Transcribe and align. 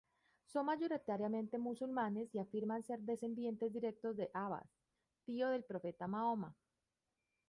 Son 0.47 0.65
mayoritariamente 0.65 1.59
musulmanes 1.59 2.33
y 2.33 2.39
afirman 2.39 2.81
ser 2.81 3.01
descendientes 3.01 3.71
directos 3.71 4.17
de 4.17 4.31
Abbas, 4.33 4.67
tío 5.25 5.47
del 5.49 5.63
profeta 5.63 6.07
Mahoma. 6.07 6.55